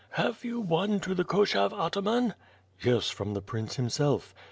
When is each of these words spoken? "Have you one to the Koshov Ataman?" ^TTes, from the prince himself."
"Have 0.13 0.43
you 0.43 0.59
one 0.59 0.99
to 1.01 1.13
the 1.13 1.23
Koshov 1.23 1.73
Ataman?" 1.73 2.33
^TTes, 2.83 3.13
from 3.13 3.35
the 3.35 3.41
prince 3.43 3.75
himself." 3.75 4.33